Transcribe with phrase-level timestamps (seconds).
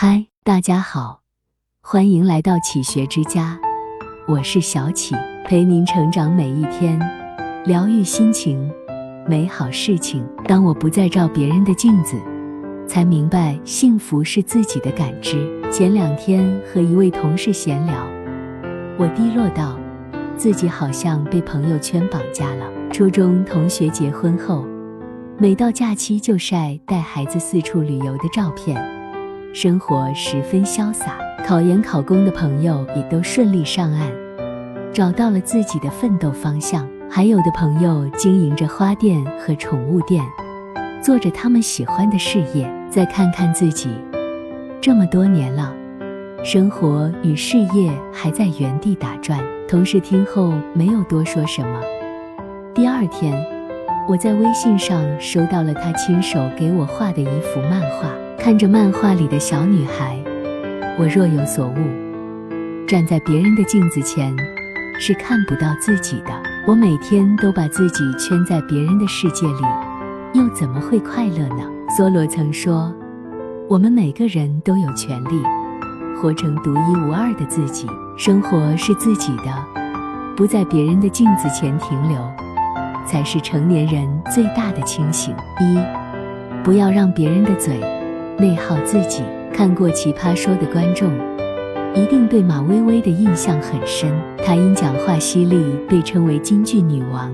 [0.00, 1.22] 嗨，大家好，
[1.82, 3.58] 欢迎来到启学之家，
[4.28, 5.12] 我是小启，
[5.44, 6.96] 陪您成长每一天，
[7.64, 8.70] 疗愈心情，
[9.26, 10.24] 美好事情。
[10.44, 12.16] 当我不再照别人的镜子，
[12.86, 15.50] 才明白幸福是自己的感知。
[15.68, 18.06] 前两天和一位同事闲聊，
[18.96, 19.76] 我低落到
[20.36, 22.70] 自己好像被朋友圈绑架了。
[22.92, 24.64] 初中同学结婚后，
[25.38, 28.96] 每到假期就晒带孩子四处旅游的照片。
[29.54, 34.06] 生活十分潇洒，考研考公的朋友也都顺利上岸，
[34.92, 36.88] 找到了自己的奋斗方向。
[37.10, 40.22] 还有的朋友经营着花店和宠物店，
[41.02, 42.70] 做着他们喜欢的事业。
[42.90, 43.88] 再看看自己，
[44.80, 45.74] 这么多年了，
[46.42, 49.38] 生活与事业还在原地打转。
[49.68, 51.80] 同事听后没有多说什么。
[52.74, 53.34] 第二天，
[54.08, 58.10] 我在微信上收到了他亲手给我画的一幅漫画。
[58.38, 60.16] 看着漫画里的小女孩，
[60.96, 62.86] 我若有所悟。
[62.86, 64.34] 站在别人的镜子前，
[65.00, 66.30] 是看不到自己的。
[66.64, 69.62] 我每天都把自己圈在别人的世界里，
[70.34, 71.64] 又怎么会快乐呢？
[71.98, 72.94] 梭罗曾说
[73.68, 75.42] ：“我们每个人都有权利
[76.16, 79.52] 活成独一无二的自己，生活是自己的，
[80.36, 82.18] 不在别人的镜子前停留，
[83.04, 85.78] 才是成年人最大的清醒。”一，
[86.62, 87.80] 不要让别人的嘴。
[88.38, 89.22] 内耗自己。
[89.52, 91.10] 看过《奇葩说》的观众，
[91.94, 94.12] 一定对马薇薇的印象很深。
[94.44, 97.32] 她因讲话犀利被称为金句女王，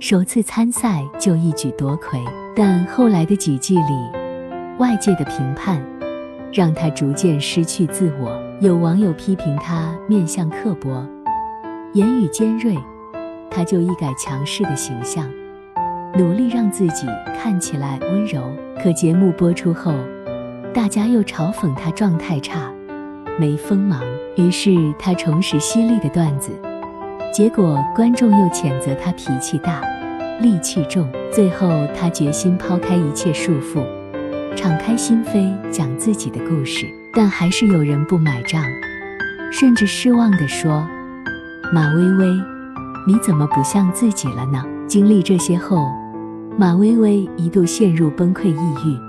[0.00, 2.18] 首次参赛就一举夺魁。
[2.56, 4.10] 但后来的几季里，
[4.78, 5.80] 外界的评判
[6.52, 8.36] 让她逐渐失去自我。
[8.60, 11.06] 有网友批评她面相刻薄，
[11.92, 12.74] 言语尖锐，
[13.50, 15.30] 她就一改强势的形象，
[16.14, 17.06] 努力让自己
[17.40, 18.42] 看起来温柔。
[18.82, 19.92] 可节目播出后，
[20.74, 22.70] 大家又嘲讽他状态差、
[23.38, 24.02] 没锋芒，
[24.36, 26.52] 于是他重拾犀利的段子，
[27.32, 29.82] 结果观众又谴责他脾气大、
[30.40, 31.08] 戾气重。
[31.32, 31.68] 最后，
[31.98, 33.82] 他决心抛开一切束缚，
[34.54, 38.62] 敞开心扉讲自己的故事，但还是有人不买账，
[39.50, 40.86] 甚至失望地说
[41.72, 42.26] ：“马薇薇，
[43.06, 45.90] 你怎么不像自己了呢？”经历这些后，
[46.56, 49.05] 马薇薇一度陷入崩溃抑郁。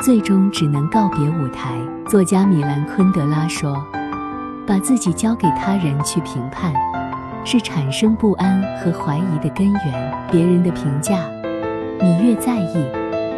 [0.00, 1.78] 最终只能告别舞台。
[2.08, 3.84] 作家米兰昆德拉说
[4.66, 6.72] ：“把自己交给他人去评判，
[7.44, 10.28] 是产生不安和怀疑的根源。
[10.30, 11.28] 别人的评价，
[12.00, 12.86] 你越在意，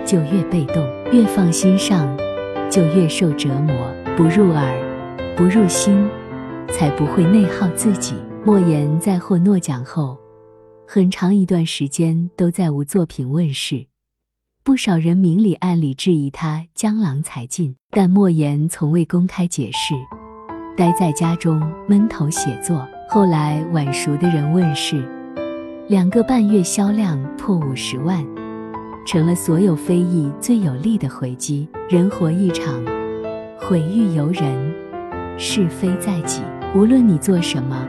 [0.05, 0.83] 就越被动；
[1.13, 2.09] 越放心上，
[2.71, 3.75] 就越受折磨。
[4.17, 4.75] 不入耳，
[5.37, 6.07] 不入心，
[6.71, 8.15] 才不会内耗自己。”
[8.45, 10.17] 莫言在获诺奖后，
[10.87, 13.87] 很长一段时间都在无作品问世。
[14.69, 19.95] 不少人明里暗里质疑他江郎才尽，但莫言从未公开解释，
[20.77, 21.59] 待在家中
[21.89, 22.87] 闷头写作。
[23.09, 25.03] 后来晚熟的人问世，
[25.89, 28.23] 两个半月销量破五十万，
[29.07, 31.67] 成了所有非议最有力的回击。
[31.89, 32.75] 人活一场，
[33.59, 34.75] 毁誉由人，
[35.39, 36.43] 是非在己。
[36.75, 37.89] 无论你做什么，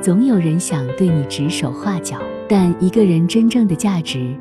[0.00, 2.22] 总有人想对你指手画脚。
[2.48, 4.32] 但一个人真正的价值。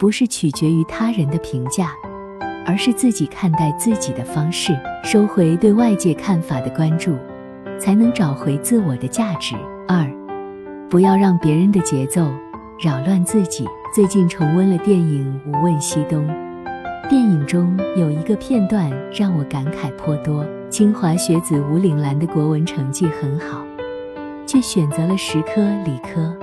[0.00, 1.92] 不是取决于他人的评价，
[2.64, 4.74] 而是自己看待自己的方式。
[5.04, 7.14] 收回对外界看法的关注，
[7.78, 9.54] 才能找回自我的价值。
[9.86, 10.10] 二，
[10.88, 12.32] 不要让别人的节奏
[12.82, 13.66] 扰乱自己。
[13.94, 16.26] 最近重温了电影《无问西东》，
[17.10, 20.46] 电影中有一个片段让我感慨颇多。
[20.70, 23.62] 清华学子吴岭澜的国文成绩很好，
[24.46, 26.34] 却选择了十科理科。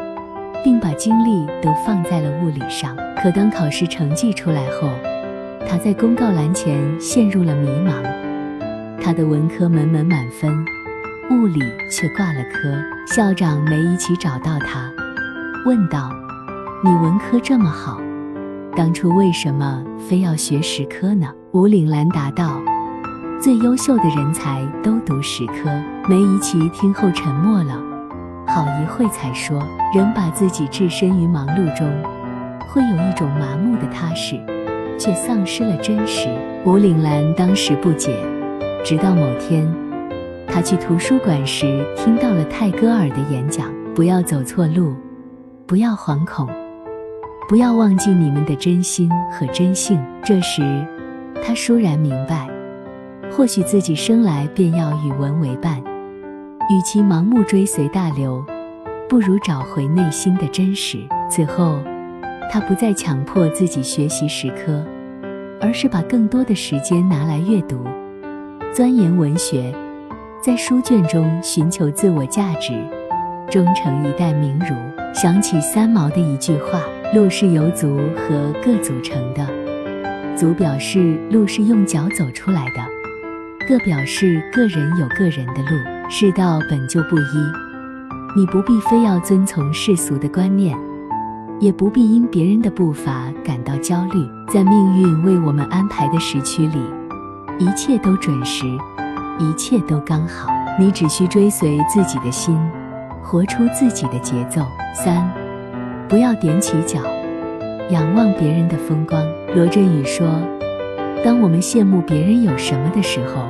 [0.64, 2.96] 并把精力都放在了物理上。
[3.22, 4.90] 可当考试成绩出来后，
[5.68, 7.94] 他在公告栏前陷入了迷茫。
[9.02, 10.54] 他的文科门门满分，
[11.32, 11.60] 物理
[11.90, 12.74] 却挂了科。
[13.08, 14.92] 校长梅贻琦找到他，
[15.66, 16.12] 问道
[16.84, 18.00] ：“你文科这么好，
[18.76, 22.62] 当初为什么非要学实科呢？”吴岭澜答道
[23.42, 25.70] ：“最优秀的人才都读实科。”
[26.10, 27.97] 梅贻琦听后沉默了。
[28.48, 29.62] 好一会才说，
[29.94, 31.86] 人把自己置身于忙碌中，
[32.70, 34.40] 会有一种麻木的踏实，
[34.98, 36.30] 却丧失了真实。
[36.66, 38.16] 吴岭澜当时不解，
[38.86, 39.68] 直到某天，
[40.48, 44.96] 他去图书馆时听到了泰戈尔的演讲：不要走错路，
[45.66, 46.48] 不要惶恐，
[47.50, 50.02] 不要忘记你们的真心和真性。
[50.24, 50.62] 这时，
[51.44, 52.48] 他倏然明白，
[53.30, 55.84] 或许自己生来便要与文为伴。
[56.70, 58.44] 与其盲目追随大流，
[59.08, 60.98] 不如找回内心的真实。
[61.30, 61.80] 此后，
[62.52, 64.84] 他不再强迫自己学习时科，
[65.62, 67.86] 而是把更多的时间拿来阅读、
[68.74, 69.74] 钻研文学，
[70.44, 72.74] 在书卷中寻求自我价值，
[73.50, 74.76] 终成一代名儒。
[75.14, 76.82] 想起三毛的一句话
[77.16, 79.48] ：“路是由足和各组成的，
[80.36, 82.86] 足表示路是用脚走出来的，
[83.70, 85.97] 各表示个人有个人的路。
[86.10, 90.78] 世道本就不一，你不必非要遵从世俗的观念。”
[91.60, 96.78] 也不必因别人的步伐感到焦虑，在命运为我们安排的时区里，
[97.58, 98.68] 一切都准时，
[99.40, 100.52] 一切都刚好。
[100.80, 102.56] 你只需追随自己的心，
[103.24, 104.62] 活出自己的节奏。
[104.94, 105.28] 三，
[106.08, 107.02] 不要踮起脚，
[107.90, 109.20] 仰望别人的风光。
[109.56, 110.28] 罗振宇说
[111.26, 113.42] ：“当我们羡慕别人有什么的时候，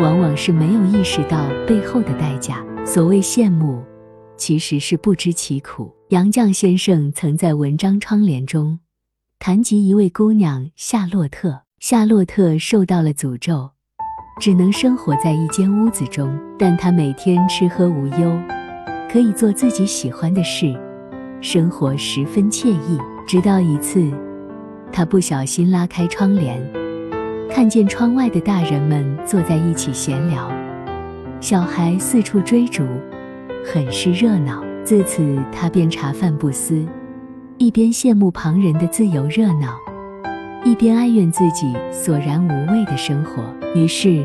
[0.00, 2.64] 往往是没有意识到背后的代价。
[2.84, 3.82] 所谓羡慕。”
[4.36, 5.94] 其实是不知其苦。
[6.08, 8.80] 杨绛先生曾在文章窗帘中
[9.38, 11.60] 谈及一位姑娘夏洛特。
[11.78, 13.70] 夏洛特受到了诅咒，
[14.40, 18.38] 只能生活在一间屋子中，但她每天吃喝无忧，
[19.12, 20.74] 可以做自己喜欢的事，
[21.42, 22.98] 生活十分惬意。
[23.26, 24.10] 直到一次，
[24.90, 26.58] 她不小心拉开窗帘，
[27.50, 30.50] 看见窗外的大人们坐在一起闲聊，
[31.40, 32.84] 小孩四处追逐。
[33.64, 36.82] 很是热闹，自此他便茶饭不思，
[37.58, 39.76] 一边羡慕旁人的自由热闹，
[40.64, 43.42] 一边哀怨自己索然无味的生活。
[43.74, 44.24] 于是，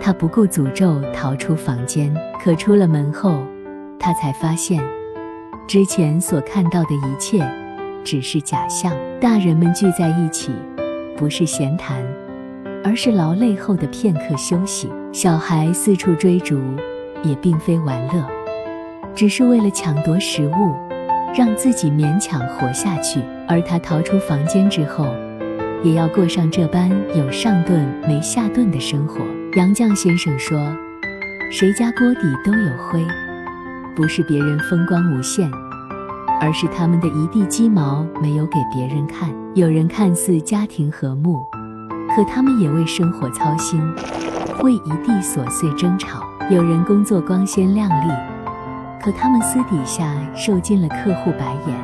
[0.00, 2.14] 他不顾诅咒逃出房间。
[2.42, 3.42] 可出了门后，
[3.98, 4.84] 他才发现，
[5.66, 7.44] 之前所看到的一切
[8.04, 8.92] 只是假象。
[9.20, 10.52] 大人们聚在一起，
[11.16, 12.04] 不是闲谈，
[12.86, 14.88] 而是劳累后的片刻休息。
[15.12, 16.60] 小孩四处追逐，
[17.24, 18.24] 也并非玩乐。
[19.12, 20.72] 只是为了抢夺食物，
[21.36, 23.20] 让自己勉强活下去。
[23.48, 25.04] 而他逃出房间之后，
[25.82, 29.18] 也要过上这般有上顿没下顿的生活。
[29.56, 30.56] 杨绛先生说
[31.50, 33.04] ：“谁家锅底都有灰，
[33.96, 35.50] 不是别人风光无限，
[36.40, 39.28] 而是他们的一地鸡毛没有给别人看。
[39.56, 41.40] 有人看似家庭和睦，
[42.16, 43.78] 可他们也为生活操心，
[44.62, 46.26] 为一地琐碎争吵。
[46.50, 48.10] 有人工作光鲜亮丽。”
[49.04, 51.76] 可他们私底下受尽了客户白眼、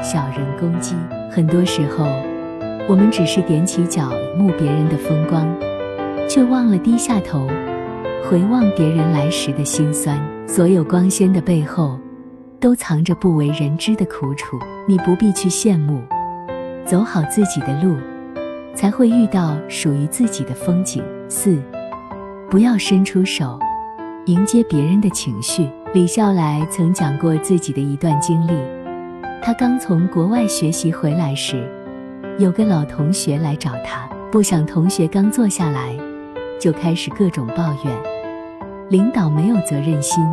[0.00, 0.94] 小人攻击。
[1.28, 2.06] 很多时候，
[2.88, 5.44] 我们只是踮起脚慕别人的风光，
[6.28, 7.48] 却忘了低下头
[8.30, 10.16] 回望别人来时的辛酸。
[10.46, 11.98] 所有光鲜的背后，
[12.60, 14.56] 都藏着不为人知的苦楚。
[14.86, 16.00] 你不必去羡慕，
[16.86, 17.96] 走好自己的路，
[18.74, 21.02] 才会遇到属于自己的风景。
[21.28, 21.58] 四，
[22.50, 23.58] 不要伸出手
[24.26, 25.68] 迎接别人的情绪。
[25.92, 28.52] 李笑来曾讲过自己的一段经历。
[29.40, 31.70] 他刚从国外学习回来时，
[32.38, 35.94] 有个老同学来找他，不想同学刚坐下来，
[36.58, 37.96] 就开始各种抱怨：
[38.88, 40.24] 领导没有责任心，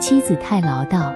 [0.00, 1.12] 妻子太唠叨，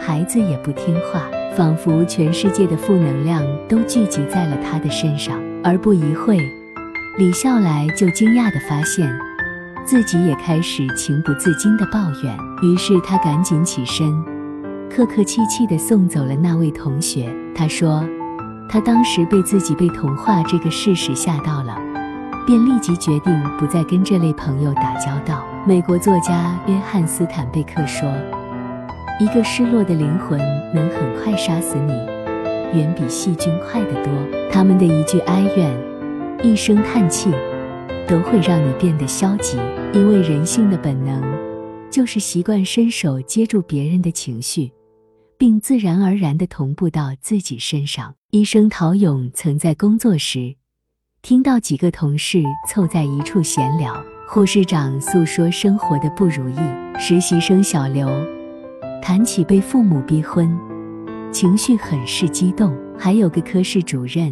[0.00, 5.38] 孩子也不听话，仿佛全世界的负能量都聚集在了他的身上。
[5.64, 6.38] 而不一会，
[7.18, 9.10] 李笑来就惊讶地发现。
[9.84, 14.12] 自己也开始情不自禁地抱怨，于是他赶紧起身，
[14.88, 17.28] 客客气气地送走了那位同学。
[17.54, 18.04] 他说，
[18.68, 21.76] 他当时被自己被同化这个事实吓到了，
[22.46, 25.44] 便立即决定不再跟这类朋友打交道。
[25.66, 28.08] 美国作家约翰斯坦贝克说
[29.18, 30.38] ：“一个失落的灵魂
[30.72, 31.92] 能很快杀死你，
[32.74, 34.12] 远比细菌快得多。
[34.50, 35.70] 他们的一句哀怨，
[36.42, 37.30] 一声叹气。”
[38.08, 39.56] 都会让你变得消极，
[39.94, 41.22] 因为人性的本能
[41.88, 44.72] 就是习惯伸手接住别人的情绪，
[45.38, 48.14] 并自然而然地同步到自己身上。
[48.32, 50.56] 医生陶勇曾在工作时
[51.22, 56.56] 听到几个同事凑在一处闲聊，护士长诉说生活的不如意，
[56.98, 58.10] 实习生小刘
[59.00, 60.54] 谈起被父母逼婚，
[61.32, 64.30] 情绪很是激动，还有个科室主任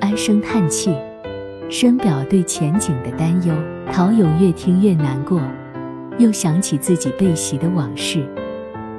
[0.00, 0.96] 唉声叹气。
[1.68, 3.54] 深表对前景的担忧，
[3.92, 5.40] 陶勇越听越难过，
[6.18, 8.26] 又想起自己被袭的往事，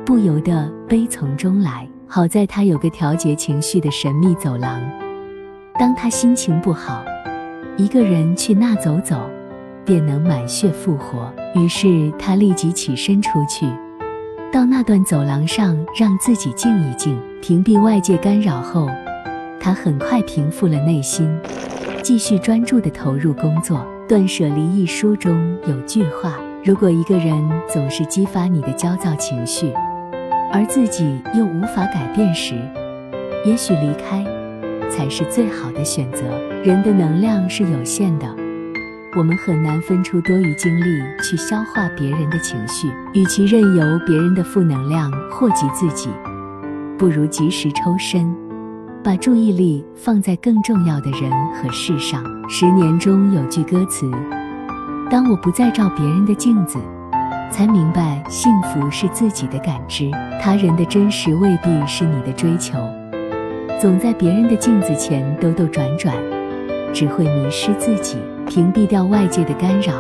[0.06, 1.88] 不由得悲从中来。
[2.08, 4.80] 好在他有个调节情绪的神秘走廊，
[5.80, 7.04] 当他心情不好，
[7.76, 9.28] 一个人去那走走，
[9.84, 11.34] 便能满血复活。
[11.56, 13.66] 于是他立即起身出去，
[14.56, 18.90] 到那段走廊上，让自己静一静，屏蔽外界干扰后，
[19.60, 21.30] 他很快平复了内心。
[22.02, 23.80] 继续专注地投入工作。
[24.08, 27.34] 《断舍离》一书中有句话：如果一个人
[27.68, 29.74] 总是激发你的焦躁情绪，
[30.54, 32.56] 而自己又无法改变时，
[33.44, 34.24] 也许离开
[34.90, 36.24] 才是最好的选择。
[36.64, 38.26] 人的能量是有限的，
[39.18, 42.90] 我们很难分出多余精力去消化别人的情绪。
[43.14, 46.10] 与其任由别人的负能量祸及自己，
[46.98, 48.36] 不如及时抽身，
[49.02, 52.22] 把注意力放在更重要的人和事上。
[52.50, 54.12] 十年中有句歌词
[55.10, 56.78] ：“当我不再照别人的镜子，
[57.50, 62.78] 才明白幸福是自己的感知，他人的真实未必是你的追求。
[63.80, 66.14] 总在别人的镜子前兜兜转转，
[66.94, 68.18] 只会迷失自己。
[68.48, 69.94] 屏蔽掉外界的干扰，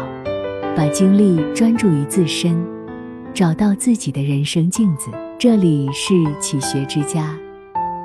[0.75, 2.55] 把精力专注于自身，
[3.33, 7.35] 找到自己的人生镜子。”这里是启学之家，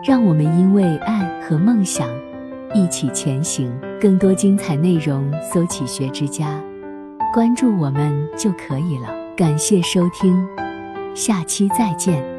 [0.05, 2.09] 让我们因为爱和梦想
[2.75, 3.73] 一起前行。
[4.01, 6.61] 更多精彩内容，搜“启学之家”，
[7.33, 9.15] 关注我们就可以了。
[9.37, 10.45] 感谢收听，
[11.15, 12.31] 下期再见。